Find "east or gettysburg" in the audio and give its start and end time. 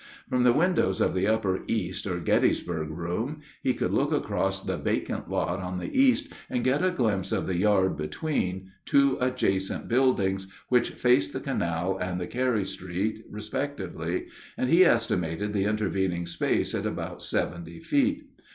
1.67-2.89